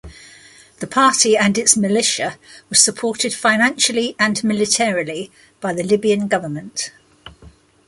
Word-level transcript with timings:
The 0.79 0.87
party 0.87 1.37
and 1.37 1.55
its 1.59 1.77
militia 1.77 2.39
were 2.71 2.75
supported 2.75 3.35
financially 3.35 4.15
and 4.17 4.43
militarily 4.43 5.31
by 5.59 5.73
the 5.75 5.83
Libyan 5.83 6.27
government. 6.27 6.91